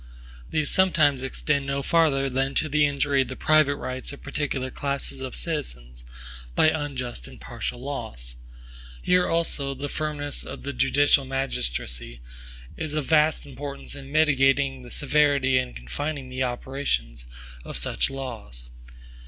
These 0.49 0.71
sometimes 0.71 1.21
extend 1.21 1.67
no 1.67 1.83
farther 1.83 2.27
than 2.27 2.55
to 2.55 2.67
the 2.67 2.87
injury 2.87 3.21
of 3.21 3.27
the 3.27 3.35
private 3.35 3.75
rights 3.75 4.11
of 4.11 4.23
particular 4.23 4.71
classes 4.71 5.21
of 5.21 5.35
citizens, 5.35 6.07
by 6.55 6.69
unjust 6.71 7.27
and 7.27 7.39
partial 7.39 7.79
laws. 7.79 8.33
Here 9.03 9.27
also 9.27 9.75
the 9.75 9.87
firmness 9.87 10.43
of 10.43 10.63
the 10.63 10.73
judicial 10.73 11.23
magistracy 11.23 12.19
is 12.77 12.95
of 12.95 13.05
vast 13.05 13.45
importance 13.45 13.93
in 13.93 14.11
mitigating 14.11 14.81
the 14.81 14.89
severity 14.89 15.59
and 15.59 15.75
confining 15.75 16.29
the 16.29 16.41
operation 16.41 17.13
of 17.63 17.77
such 17.77 18.09
laws. 18.09 18.71